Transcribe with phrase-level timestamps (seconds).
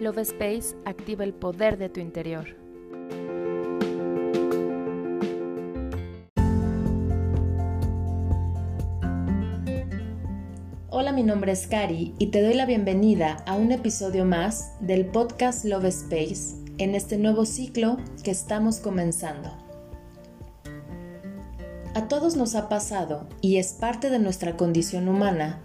[0.00, 2.56] Love Space activa el poder de tu interior.
[10.88, 15.04] Hola, mi nombre es Kari y te doy la bienvenida a un episodio más del
[15.04, 19.50] podcast Love Space en este nuevo ciclo que estamos comenzando.
[21.94, 25.60] A todos nos ha pasado y es parte de nuestra condición humana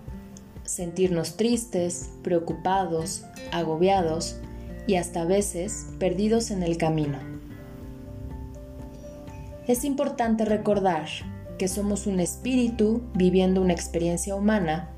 [0.65, 4.37] sentirnos tristes, preocupados, agobiados
[4.87, 7.17] y hasta a veces perdidos en el camino.
[9.67, 11.07] Es importante recordar
[11.57, 14.89] que somos un espíritu viviendo una experiencia humana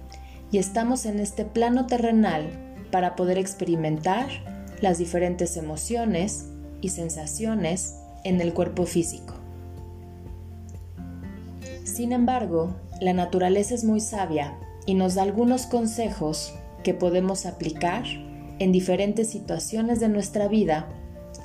[0.51, 2.49] y estamos en este plano terrenal
[2.91, 4.27] para poder experimentar
[4.81, 6.49] las diferentes emociones
[6.81, 9.35] y sensaciones en el cuerpo físico.
[11.83, 18.05] Sin embargo, la naturaleza es muy sabia y nos da algunos consejos que podemos aplicar
[18.57, 20.87] en diferentes situaciones de nuestra vida,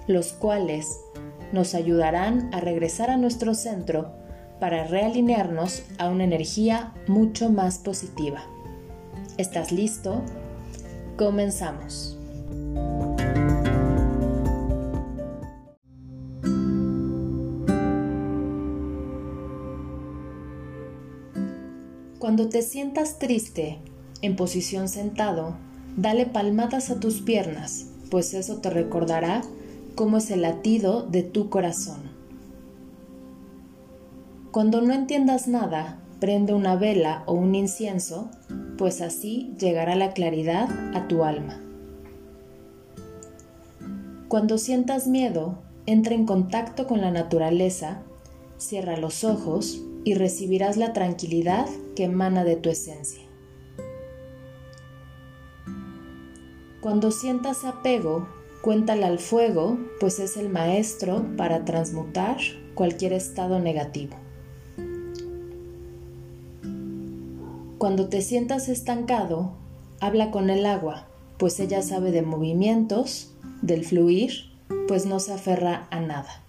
[0.06, 0.98] los cuales
[1.52, 4.12] nos ayudarán a regresar a nuestro centro
[4.58, 8.44] para realinearnos a una energía mucho más positiva.
[9.36, 10.22] ¿Estás listo?
[11.18, 12.21] Comenzamos.
[22.22, 23.78] Cuando te sientas triste,
[24.20, 25.56] en posición sentado,
[25.96, 29.42] dale palmadas a tus piernas, pues eso te recordará
[29.96, 31.98] cómo es el latido de tu corazón.
[34.52, 38.30] Cuando no entiendas nada, prende una vela o un incienso,
[38.78, 41.60] pues así llegará la claridad a tu alma.
[44.28, 48.02] Cuando sientas miedo, entra en contacto con la naturaleza,
[48.58, 53.22] cierra los ojos y recibirás la tranquilidad que emana de tu esencia.
[56.80, 58.26] Cuando sientas apego,
[58.60, 62.38] cuéntale al fuego, pues es el maestro para transmutar
[62.74, 64.16] cualquier estado negativo.
[67.78, 69.52] Cuando te sientas estancado,
[70.00, 71.08] habla con el agua,
[71.38, 74.52] pues ella sabe de movimientos, del fluir,
[74.86, 76.42] pues no se aferra a nada.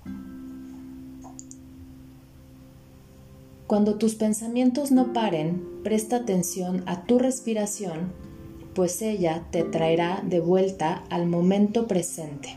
[3.73, 8.13] Cuando tus pensamientos no paren, presta atención a tu respiración,
[8.75, 12.49] pues ella te traerá de vuelta al momento presente.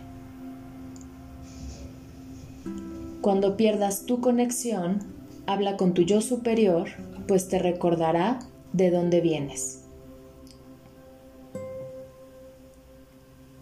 [3.22, 5.04] Cuando pierdas tu conexión,
[5.46, 6.90] habla con tu yo superior,
[7.26, 8.40] pues te recordará
[8.74, 9.84] de dónde vienes.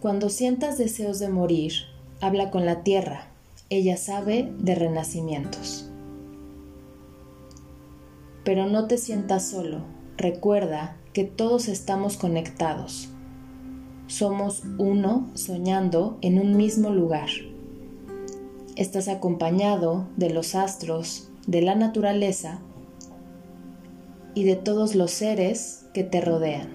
[0.01, 1.71] Cuando sientas deseos de morir,
[2.19, 3.29] habla con la tierra,
[3.69, 5.89] ella sabe de renacimientos.
[8.45, 9.79] Pero no te sientas solo.
[10.15, 13.09] Recuerda que todos estamos conectados.
[14.07, 17.29] Somos uno soñando en un mismo lugar.
[18.77, 22.59] Estás acompañado de los astros, de la naturaleza
[24.35, 26.69] y de todos los seres que te rodean.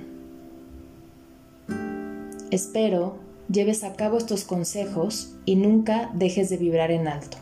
[2.51, 3.19] Espero
[3.51, 7.37] lleves a cabo estos consejos y nunca dejes de vibrar en alto.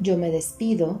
[0.00, 1.00] Yo me despido